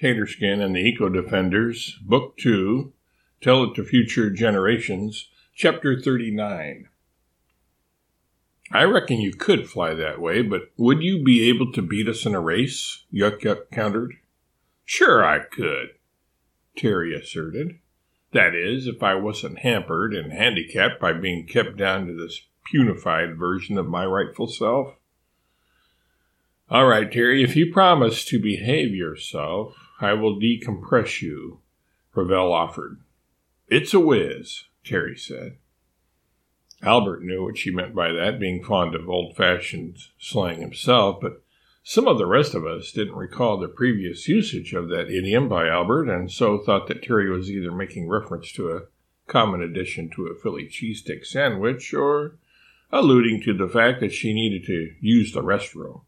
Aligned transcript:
Taterskin 0.00 0.60
and 0.60 0.76
the 0.76 0.80
Eco 0.80 1.08
Defenders, 1.08 1.98
Book 2.02 2.36
2, 2.36 2.92
Tell 3.40 3.64
It 3.64 3.74
to 3.74 3.84
Future 3.84 4.30
Generations, 4.30 5.28
Chapter 5.56 6.00
39. 6.00 6.88
I 8.70 8.82
reckon 8.84 9.20
you 9.20 9.32
could 9.32 9.68
fly 9.68 9.94
that 9.94 10.20
way, 10.20 10.42
but 10.42 10.70
would 10.76 11.02
you 11.02 11.24
be 11.24 11.48
able 11.48 11.72
to 11.72 11.82
beat 11.82 12.08
us 12.08 12.24
in 12.24 12.34
a 12.34 12.40
race? 12.40 13.06
Yuck 13.12 13.40
Yuck 13.40 13.72
countered. 13.72 14.12
Sure 14.84 15.24
I 15.24 15.40
could, 15.40 15.88
Terry 16.76 17.12
asserted. 17.12 17.80
That 18.32 18.54
is, 18.54 18.86
if 18.86 19.02
I 19.02 19.16
wasn't 19.16 19.60
hampered 19.60 20.14
and 20.14 20.32
handicapped 20.32 21.00
by 21.00 21.12
being 21.12 21.44
kept 21.44 21.76
down 21.76 22.06
to 22.06 22.12
this 22.12 22.42
punified 22.72 23.36
version 23.36 23.76
of 23.78 23.88
my 23.88 24.06
rightful 24.06 24.46
self. 24.46 24.94
All 26.70 26.86
right, 26.86 27.10
Terry, 27.10 27.42
if 27.42 27.56
you 27.56 27.72
promise 27.72 28.24
to 28.26 28.40
behave 28.40 28.94
yourself, 28.94 29.87
I 30.00 30.12
will 30.12 30.40
decompress 30.40 31.22
you, 31.22 31.60
Ravel 32.14 32.52
offered. 32.52 33.00
It's 33.68 33.92
a 33.92 34.00
whiz, 34.00 34.64
Terry 34.84 35.16
said. 35.16 35.58
Albert 36.82 37.24
knew 37.24 37.42
what 37.42 37.58
she 37.58 37.72
meant 37.72 37.94
by 37.94 38.12
that, 38.12 38.38
being 38.38 38.62
fond 38.62 38.94
of 38.94 39.08
old 39.08 39.36
fashioned 39.36 39.98
slang 40.18 40.60
himself, 40.60 41.18
but 41.20 41.42
some 41.82 42.06
of 42.06 42.18
the 42.18 42.26
rest 42.26 42.54
of 42.54 42.64
us 42.64 42.92
didn't 42.92 43.16
recall 43.16 43.58
the 43.58 43.66
previous 43.66 44.28
usage 44.28 44.74
of 44.74 44.88
that 44.90 45.10
idiom 45.10 45.48
by 45.48 45.66
Albert, 45.66 46.08
and 46.08 46.30
so 46.30 46.58
thought 46.58 46.86
that 46.86 47.02
Terry 47.02 47.30
was 47.30 47.50
either 47.50 47.72
making 47.72 48.08
reference 48.08 48.52
to 48.52 48.70
a 48.70 48.82
common 49.26 49.62
addition 49.62 50.10
to 50.10 50.26
a 50.26 50.34
Philly 50.34 50.68
cheesesteak 50.68 51.24
sandwich 51.24 51.92
or 51.92 52.38
alluding 52.92 53.42
to 53.42 53.52
the 53.52 53.68
fact 53.68 54.00
that 54.00 54.12
she 54.12 54.32
needed 54.32 54.64
to 54.66 54.94
use 55.00 55.32
the 55.32 55.42
restroom, 55.42 56.02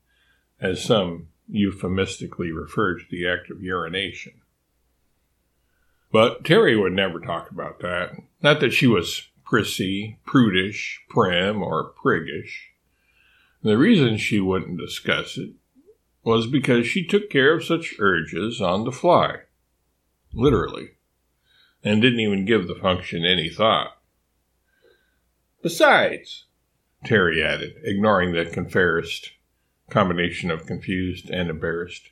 as 0.60 0.84
some 0.84 1.28
euphemistically 1.50 2.52
refer 2.52 2.98
to 2.98 3.04
the 3.10 3.28
act 3.28 3.50
of 3.50 3.62
urination. 3.62 4.32
But 6.12 6.44
Terry 6.44 6.76
would 6.76 6.92
never 6.92 7.20
talk 7.20 7.50
about 7.50 7.80
that. 7.80 8.16
Not 8.42 8.60
that 8.60 8.72
she 8.72 8.86
was 8.86 9.28
prissy, 9.44 10.18
prudish, 10.24 11.00
prim, 11.08 11.62
or 11.62 11.92
priggish. 11.92 12.70
The 13.62 13.76
reason 13.76 14.16
she 14.16 14.40
wouldn't 14.40 14.80
discuss 14.80 15.36
it 15.36 15.50
was 16.22 16.46
because 16.46 16.86
she 16.86 17.06
took 17.06 17.30
care 17.30 17.54
of 17.54 17.64
such 17.64 17.94
urges 17.98 18.60
on 18.60 18.84
the 18.84 18.92
fly, 18.92 19.40
literally, 20.32 20.90
and 21.82 22.00
didn't 22.00 22.20
even 22.20 22.44
give 22.44 22.68
the 22.68 22.74
function 22.74 23.24
any 23.24 23.48
thought. 23.48 23.96
Besides, 25.62 26.44
Terry 27.04 27.42
added, 27.42 27.74
ignoring 27.82 28.32
the 28.32 28.44
confessed 28.46 29.32
combination 29.90 30.50
of 30.50 30.66
confused 30.66 31.28
and 31.30 31.50
embarrassed 31.50 32.10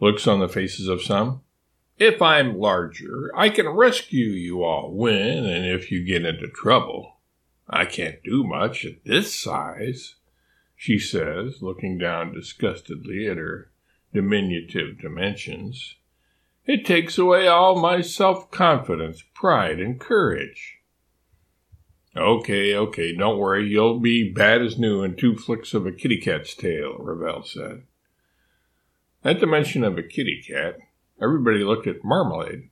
looks 0.00 0.26
on 0.26 0.40
the 0.40 0.48
faces 0.48 0.88
of 0.88 1.02
some. 1.02 1.42
If 1.98 2.20
I'm 2.20 2.58
larger, 2.58 3.30
I 3.36 3.48
can 3.48 3.68
rescue 3.68 4.26
you 4.26 4.62
all 4.62 4.92
when 4.92 5.44
and 5.44 5.64
if 5.64 5.90
you 5.90 6.04
get 6.04 6.24
into 6.24 6.48
trouble. 6.48 7.16
I 7.68 7.84
can't 7.84 8.22
do 8.22 8.44
much 8.44 8.84
at 8.84 9.04
this 9.04 9.34
size 9.34 10.16
she 10.76 10.98
says, 10.98 11.62
looking 11.62 11.96
down 11.96 12.34
disgustedly 12.34 13.26
at 13.26 13.36
her 13.36 13.70
diminutive 14.12 15.00
dimensions. 15.00 15.94
It 16.66 16.84
takes 16.84 17.16
away 17.16 17.46
all 17.46 17.80
my 17.80 18.00
self 18.00 18.50
confidence, 18.50 19.22
pride, 19.34 19.80
and 19.80 19.98
courage. 19.98 20.80
Okay, 22.16 22.76
okay, 22.76 23.14
don't 23.14 23.38
worry. 23.38 23.68
You'll 23.68 23.98
be 23.98 24.30
bad 24.30 24.62
as 24.62 24.78
new 24.78 25.02
in 25.02 25.16
two 25.16 25.36
flicks 25.36 25.74
of 25.74 25.84
a 25.84 25.92
kitty 25.92 26.20
cat's 26.20 26.54
tail, 26.54 26.96
Ravel 26.98 27.42
said. 27.42 27.82
At 29.24 29.40
the 29.40 29.46
mention 29.46 29.82
of 29.82 29.98
a 29.98 30.02
kitty 30.02 30.40
cat, 30.46 30.78
everybody 31.20 31.64
looked 31.64 31.88
at 31.88 32.04
Marmalade. 32.04 32.68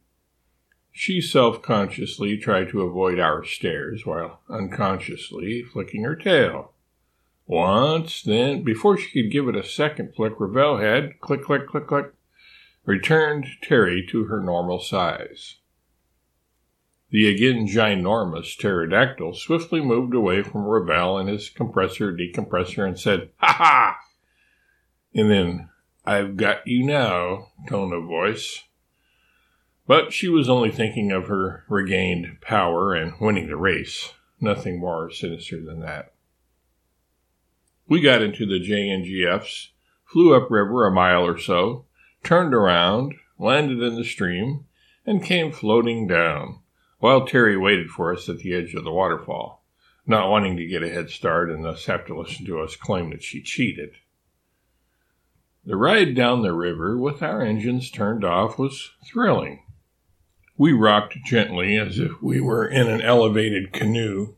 She 0.93 1.21
self 1.21 1.61
consciously 1.61 2.37
tried 2.37 2.69
to 2.69 2.83
avoid 2.83 3.19
our 3.19 3.45
stares 3.45 4.07
while 4.07 4.41
unconsciously 4.49 5.62
flicking 5.62 6.05
her 6.05 6.15
tail. 6.15 6.72
Once, 7.47 8.22
then, 8.22 8.62
before 8.62 8.97
she 8.97 9.11
could 9.11 9.33
give 9.33 9.49
it 9.49 9.56
a 9.56 9.65
second 9.65 10.15
flick, 10.15 10.34
Ravel 10.39 10.77
had, 10.77 11.19
click, 11.21 11.43
click, 11.43 11.66
click, 11.66 11.89
click, 11.89 12.12
returned 12.84 13.47
Terry 13.61 14.06
to 14.11 14.25
her 14.25 14.41
normal 14.41 14.78
size. 14.78 15.56
The 17.12 17.28
again 17.28 17.67
ginormous 17.67 18.56
pterodactyl 18.56 19.34
swiftly 19.34 19.83
moved 19.83 20.15
away 20.15 20.43
from 20.43 20.65
Ravel 20.65 21.19
and 21.19 21.28
his 21.28 21.50
compressor 21.50 22.11
decompressor 22.11 22.89
and 22.89 22.99
said, 22.99 23.28
Ha 23.37 23.53
ha! 23.53 23.99
And 25.15 25.31
then, 25.31 25.69
I've 26.06 26.39
got 26.39 26.67
you 26.67 26.87
now, 26.87 27.49
tone 27.69 27.93
of 27.93 28.05
voice. 28.05 28.65
But 29.87 30.15
she 30.15 30.27
was 30.31 30.49
only 30.49 30.71
thinking 30.71 31.12
of 31.12 31.28
her 31.28 31.65
regained 31.69 32.41
power 32.41 32.95
and 32.95 33.12
winning 33.21 33.49
the 33.49 33.56
race. 33.56 34.15
Nothing 34.41 34.81
more 34.81 35.11
sinister 35.11 35.62
than 35.62 35.81
that. 35.81 36.15
We 37.87 38.01
got 38.01 38.22
into 38.22 38.47
the 38.47 38.59
JNGFs, 38.59 39.69
flew 40.06 40.34
upriver 40.34 40.87
a 40.87 40.91
mile 40.91 41.27
or 41.27 41.37
so, 41.37 41.84
turned 42.25 42.55
around, 42.55 43.17
landed 43.39 43.83
in 43.83 43.97
the 43.97 44.05
stream, 44.05 44.65
and 45.05 45.22
came 45.22 45.53
floating 45.53 46.06
down, 46.06 46.62
while 47.03 47.27
Terry 47.27 47.57
waited 47.57 47.91
for 47.91 48.13
us 48.13 48.29
at 48.29 48.39
the 48.39 48.55
edge 48.55 48.75
of 48.75 48.85
the 48.85 48.93
waterfall, 48.93 49.65
not 50.07 50.31
wanting 50.31 50.57
to 50.57 50.65
get 50.65 50.85
a 50.85 50.89
head 50.89 51.11
start 51.11 51.51
and 51.51 51.65
thus 51.65 51.87
have 51.87 52.07
to 52.07 52.17
listen 52.17 52.47
to 52.47 52.61
us 52.61 52.77
claim 52.77 53.11
that 53.11 53.25
she 53.25 53.43
cheated. 53.43 53.91
The 55.65 55.75
ride 55.75 56.15
down 56.15 56.43
the 56.43 56.53
river 56.53 56.97
with 56.97 57.21
our 57.21 57.43
engines 57.43 57.91
turned 57.91 58.25
off 58.25 58.57
was 58.57 58.93
thrilling. 59.05 59.65
We 60.57 60.73
rocked 60.73 61.17
gently 61.27 61.77
as 61.77 61.99
if 61.99 62.23
we 62.23 62.41
were 62.41 62.69
in 62.69 62.87
an 62.87 63.01
elevated 63.01 63.73
canoe, 63.73 64.37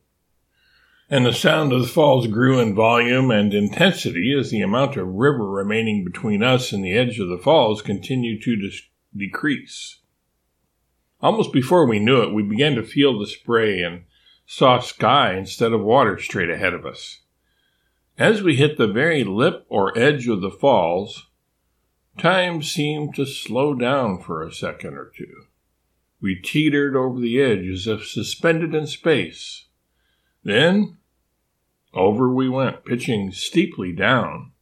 and 1.11 1.27
the 1.27 1.35
sound 1.35 1.71
of 1.71 1.83
the 1.83 1.87
falls 1.87 2.29
grew 2.29 2.59
in 2.61 2.75
volume 2.75 3.31
and 3.31 3.53
intensity 3.53 4.35
as 4.41 4.51
the 4.51 4.63
amount 4.63 4.97
of 4.97 5.07
river 5.07 5.51
remaining 5.51 6.03
between 6.03 6.43
us 6.43 6.73
and 6.73 6.83
the 6.83 6.97
edge 6.97 7.19
of 7.19 7.29
the 7.29 7.37
falls 7.37 7.83
continued 7.83 8.41
to 8.45 8.71
decrease. 9.15 9.99
Almost 11.25 11.55
before 11.55 11.87
we 11.87 11.99
knew 11.99 12.21
it, 12.21 12.35
we 12.35 12.43
began 12.43 12.75
to 12.75 12.83
feel 12.83 13.19
the 13.19 13.27
spray 13.27 13.81
and 13.81 14.05
saw 14.45 14.79
sky 14.79 15.35
instead 15.35 15.73
of 15.73 15.81
water 15.81 16.19
straight 16.19 16.51
ahead 16.51 16.75
of 16.75 16.85
us. 16.85 17.21
As 18.19 18.43
we 18.43 18.57
hit 18.57 18.77
the 18.77 18.87
very 18.87 19.25
lip 19.25 19.65
or 19.71 19.97
edge 19.99 20.29
of 20.29 20.43
the 20.43 20.51
falls, 20.51 21.31
time 22.19 22.63
seemed 22.63 23.15
to 23.15 23.25
slow 23.25 23.73
down 23.73 24.21
for 24.21 24.43
a 24.43 24.53
second 24.53 24.99
or 24.99 25.11
two. 25.17 25.47
We 26.21 26.35
teetered 26.35 26.95
over 26.95 27.19
the 27.19 27.41
edge 27.41 27.67
as 27.69 27.87
if 27.87 28.07
suspended 28.07 28.75
in 28.75 28.87
space 28.87 29.65
then 30.45 30.99
over 31.95 32.29
we 32.29 32.51
went, 32.51 32.85
pitching 32.85 33.33
steeply 33.33 33.93
down. 33.93 34.53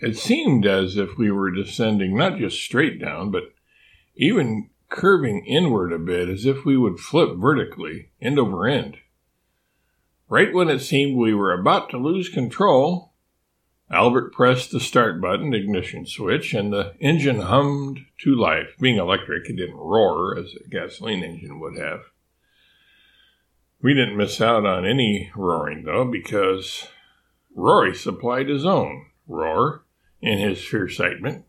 It 0.00 0.16
seemed 0.16 0.66
as 0.66 0.96
if 0.96 1.16
we 1.16 1.30
were 1.30 1.52
descending 1.52 2.16
not 2.16 2.38
just 2.38 2.60
straight 2.60 3.00
down, 3.00 3.30
but 3.30 3.54
even 4.16 4.70
curving 4.92 5.44
inward 5.46 5.92
a 5.92 5.98
bit 5.98 6.28
as 6.28 6.46
if 6.46 6.64
we 6.64 6.76
would 6.76 7.00
flip 7.00 7.30
vertically, 7.36 8.10
end 8.20 8.38
over 8.38 8.66
end. 8.66 8.98
Right 10.28 10.52
when 10.52 10.68
it 10.68 10.80
seemed 10.80 11.16
we 11.16 11.34
were 11.34 11.52
about 11.52 11.90
to 11.90 11.96
lose 11.96 12.28
control, 12.28 13.12
Albert 13.90 14.32
pressed 14.32 14.70
the 14.70 14.80
start 14.80 15.20
button, 15.20 15.52
ignition 15.52 16.06
switch, 16.06 16.54
and 16.54 16.72
the 16.72 16.94
engine 17.00 17.40
hummed 17.40 18.00
to 18.18 18.34
life. 18.34 18.76
Being 18.80 18.98
electric, 18.98 19.48
it 19.50 19.56
didn't 19.56 19.76
roar 19.76 20.38
as 20.38 20.54
a 20.54 20.68
gasoline 20.68 21.24
engine 21.24 21.58
would 21.58 21.76
have. 21.78 22.00
We 23.82 23.94
didn't 23.94 24.16
miss 24.16 24.40
out 24.40 24.64
on 24.64 24.86
any 24.86 25.32
roaring, 25.34 25.84
though, 25.84 26.04
because 26.04 26.86
Rory 27.54 27.94
supplied 27.94 28.48
his 28.48 28.64
own 28.64 29.06
roar 29.26 29.84
in 30.20 30.38
his 30.38 30.64
fierce 30.64 30.92
excitement. 30.92 31.44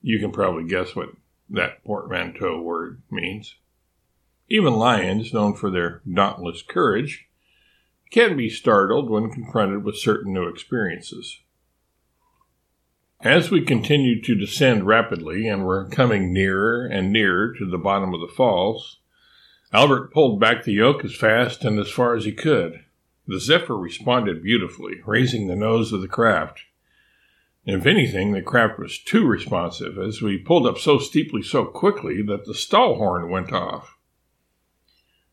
You 0.00 0.18
can 0.18 0.32
probably 0.32 0.64
guess 0.64 0.96
what 0.96 1.10
that 1.50 1.84
portmanteau 1.84 2.60
word 2.60 3.02
means. 3.10 3.56
Even 4.48 4.74
lions, 4.74 5.32
known 5.32 5.54
for 5.54 5.70
their 5.70 6.02
dauntless 6.10 6.62
courage, 6.62 7.28
can 8.10 8.36
be 8.36 8.48
startled 8.48 9.10
when 9.10 9.30
confronted 9.30 9.84
with 9.84 9.98
certain 9.98 10.32
new 10.32 10.48
experiences. 10.48 11.40
As 13.20 13.50
we 13.50 13.62
continued 13.62 14.24
to 14.24 14.34
descend 14.34 14.86
rapidly 14.86 15.48
and 15.48 15.64
were 15.64 15.88
coming 15.88 16.32
nearer 16.32 16.86
and 16.86 17.12
nearer 17.12 17.52
to 17.54 17.68
the 17.68 17.76
bottom 17.76 18.14
of 18.14 18.20
the 18.20 18.32
falls, 18.34 19.00
Albert 19.72 20.12
pulled 20.12 20.40
back 20.40 20.64
the 20.64 20.72
yoke 20.72 21.04
as 21.04 21.14
fast 21.14 21.64
and 21.64 21.78
as 21.78 21.90
far 21.90 22.14
as 22.14 22.24
he 22.24 22.32
could. 22.32 22.84
The 23.26 23.40
Zephyr 23.40 23.76
responded 23.76 24.42
beautifully, 24.42 25.02
raising 25.04 25.46
the 25.46 25.56
nose 25.56 25.92
of 25.92 26.00
the 26.00 26.08
craft. 26.08 26.60
If 27.70 27.84
anything, 27.84 28.32
the 28.32 28.40
craft 28.40 28.78
was 28.78 28.98
too 28.98 29.26
responsive, 29.26 29.98
as 29.98 30.22
we 30.22 30.38
pulled 30.38 30.66
up 30.66 30.78
so 30.78 30.98
steeply 30.98 31.42
so 31.42 31.66
quickly 31.66 32.22
that 32.22 32.46
the 32.46 32.54
stall 32.54 32.94
horn 32.94 33.28
went 33.28 33.52
off. 33.52 33.98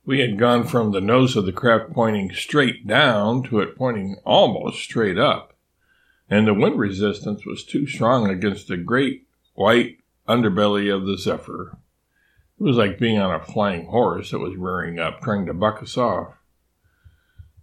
We 0.06 0.20
had 0.20 0.38
gone 0.38 0.66
from 0.66 0.92
the 0.92 1.00
nose 1.00 1.38
of 1.38 1.46
the 1.46 1.54
craft 1.54 1.94
pointing 1.94 2.34
straight 2.34 2.86
down 2.86 3.44
to 3.44 3.62
it 3.62 3.78
pointing 3.78 4.18
almost 4.26 4.84
straight 4.84 5.18
up, 5.18 5.54
and 6.30 6.46
the 6.46 6.54
wind 6.54 6.78
resistance 6.78 7.46
was 7.46 7.64
too 7.64 7.88
strong 7.88 8.30
against 8.30 8.68
the 8.68 8.76
great 8.76 9.26
white 9.54 10.00
underbelly 10.28 10.94
of 10.94 11.06
the 11.06 11.18
Zephyr. 11.18 11.78
It 12.60 12.64
was 12.64 12.76
like 12.76 13.00
being 13.00 13.18
on 13.18 13.34
a 13.34 13.40
flying 13.46 13.86
horse 13.86 14.32
that 14.32 14.40
was 14.40 14.58
rearing 14.58 15.00
up, 15.00 15.22
trying 15.22 15.46
to 15.46 15.54
buck 15.54 15.82
us 15.82 15.98
off. 15.98 16.34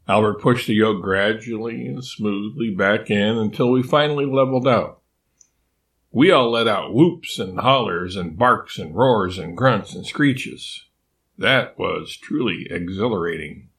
Albert 0.09 0.41
pushed 0.41 0.67
the 0.67 0.75
yoke 0.75 1.03
gradually 1.03 1.87
and 1.87 2.05
smoothly 2.05 2.71
back 2.71 3.11
in 3.11 3.39
until 3.39 3.71
we 3.71 3.83
finally 3.83 4.27
leveled 4.27 4.67
out. 4.67 5.01
We 6.11 6.31
all 6.31 6.51
let 6.51 6.69
out 6.69 6.93
whoops 6.93 7.39
and 7.39 7.61
hollers 7.61 8.17
and 8.17 8.37
barks 8.37 8.79
and 8.79 8.95
roars 8.95 9.39
and 9.39 9.57
grunts 9.57 9.95
and 9.95 10.05
screeches. 10.05 10.85
That 11.39 11.79
was 11.79 12.17
truly 12.17 12.67
exhilarating. 12.69 13.71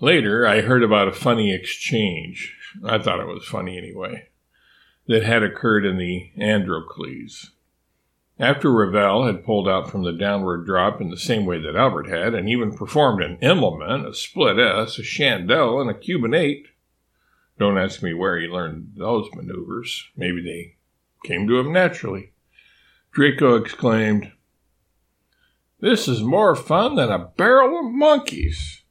Later, 0.00 0.46
I 0.46 0.62
heard 0.62 0.82
about 0.82 1.08
a 1.08 1.12
funny 1.12 1.54
exchange. 1.54 2.56
I 2.84 2.98
thought 2.98 3.20
it 3.20 3.26
was 3.26 3.44
funny 3.44 3.78
anyway. 3.78 4.28
That 5.06 5.22
had 5.22 5.42
occurred 5.42 5.86
in 5.86 5.98
the 5.98 6.32
Androcles. 6.36 7.52
After 8.38 8.70
Ravel 8.70 9.24
had 9.24 9.44
pulled 9.44 9.66
out 9.66 9.90
from 9.90 10.02
the 10.02 10.12
downward 10.12 10.66
drop 10.66 11.00
in 11.00 11.10
the 11.10 11.16
same 11.16 11.46
way 11.46 11.58
that 11.60 11.74
Albert 11.74 12.08
had, 12.08 12.34
and 12.34 12.48
even 12.48 12.76
performed 12.76 13.22
an 13.22 13.38
Immelmann, 13.40 14.06
a 14.06 14.12
split 14.12 14.58
S, 14.58 14.98
a 14.98 15.02
chandelle, 15.02 15.80
and 15.80 15.88
a 15.88 15.94
Cuban 15.94 16.34
eight, 16.34 16.66
don't 17.58 17.78
ask 17.78 18.02
me 18.02 18.12
where 18.12 18.38
he 18.38 18.46
learned 18.46 18.92
those 18.96 19.30
maneuvers. 19.34 20.10
Maybe 20.14 20.42
they 20.42 20.76
came 21.26 21.48
to 21.48 21.58
him 21.58 21.72
naturally. 21.72 22.32
Draco 23.12 23.54
exclaimed, 23.54 24.32
This 25.80 26.06
is 26.06 26.22
more 26.22 26.54
fun 26.54 26.96
than 26.96 27.10
a 27.10 27.18
barrel 27.18 27.86
of 27.86 27.92
monkeys. 27.92 28.82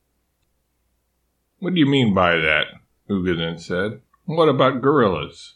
What 1.60 1.76
do 1.76 1.80
you 1.80 1.86
mean 1.86 2.16
by 2.16 2.38
that? 2.38 2.66
Uga 3.08 3.38
then 3.38 3.60
said. 3.60 4.02
What 4.26 4.50
about 4.50 4.82
gorillas? 4.82 5.56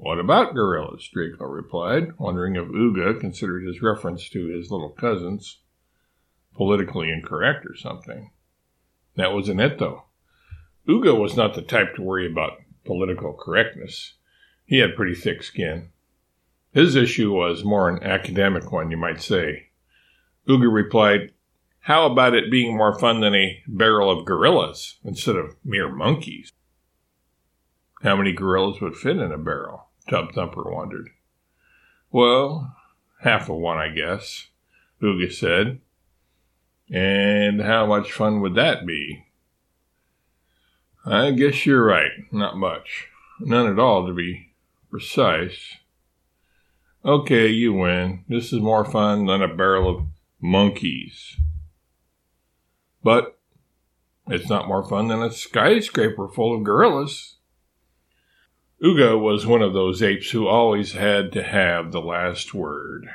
What 0.00 0.20
about 0.20 0.54
gorillas? 0.54 1.08
Draco 1.12 1.44
replied, 1.44 2.16
wondering 2.18 2.54
if 2.54 2.68
Uga 2.68 3.18
considered 3.18 3.66
his 3.66 3.82
reference 3.82 4.28
to 4.28 4.46
his 4.46 4.70
little 4.70 4.90
cousins 4.90 5.58
politically 6.54 7.10
incorrect 7.10 7.66
or 7.66 7.74
something. 7.74 8.30
That 9.16 9.32
wasn't 9.32 9.60
it, 9.60 9.80
though. 9.80 10.04
Uga 10.88 11.18
was 11.18 11.36
not 11.36 11.54
the 11.54 11.62
type 11.62 11.96
to 11.96 12.02
worry 12.02 12.30
about 12.30 12.60
political 12.84 13.32
correctness. 13.32 14.14
He 14.64 14.78
had 14.78 14.94
pretty 14.94 15.16
thick 15.16 15.42
skin. 15.42 15.90
His 16.72 16.94
issue 16.94 17.32
was 17.32 17.64
more 17.64 17.88
an 17.88 18.02
academic 18.04 18.70
one, 18.70 18.92
you 18.92 18.96
might 18.96 19.20
say. 19.20 19.70
Uga 20.48 20.72
replied, 20.72 21.32
How 21.80 22.06
about 22.06 22.34
it 22.34 22.52
being 22.52 22.76
more 22.76 22.96
fun 22.96 23.20
than 23.20 23.34
a 23.34 23.62
barrel 23.66 24.10
of 24.16 24.26
gorillas 24.26 24.98
instead 25.02 25.34
of 25.34 25.56
mere 25.64 25.92
monkeys? 25.92 26.52
How 28.02 28.14
many 28.14 28.32
gorillas 28.32 28.80
would 28.80 28.94
fit 28.94 29.16
in 29.16 29.32
a 29.32 29.38
barrel? 29.38 29.87
Tub 30.08 30.32
Thumper 30.32 30.72
wondered. 30.72 31.10
Well, 32.10 32.76
half 33.20 33.48
of 33.48 33.56
one, 33.56 33.78
I 33.78 33.88
guess, 33.88 34.48
Uga 35.02 35.32
said. 35.32 35.80
And 36.90 37.60
how 37.60 37.86
much 37.86 38.12
fun 38.12 38.40
would 38.40 38.54
that 38.54 38.86
be? 38.86 39.24
I 41.04 41.30
guess 41.32 41.66
you're 41.66 41.84
right. 41.84 42.12
Not 42.32 42.56
much. 42.56 43.08
None 43.40 43.70
at 43.70 43.78
all, 43.78 44.06
to 44.06 44.12
be 44.12 44.52
precise. 44.90 45.76
Okay, 47.04 47.48
you 47.48 47.72
win. 47.74 48.24
This 48.28 48.52
is 48.52 48.60
more 48.60 48.84
fun 48.84 49.26
than 49.26 49.42
a 49.42 49.54
barrel 49.54 49.88
of 49.88 50.06
monkeys. 50.40 51.36
But 53.02 53.38
it's 54.26 54.48
not 54.48 54.68
more 54.68 54.86
fun 54.86 55.08
than 55.08 55.22
a 55.22 55.30
skyscraper 55.30 56.28
full 56.28 56.56
of 56.56 56.64
gorillas. 56.64 57.37
Uga 58.82 59.20
was 59.20 59.44
one 59.44 59.60
of 59.60 59.72
those 59.72 60.02
apes 60.02 60.30
who 60.30 60.46
always 60.46 60.92
had 60.92 61.32
to 61.32 61.42
have 61.42 61.90
the 61.90 62.00
last 62.00 62.54
word. 62.54 63.08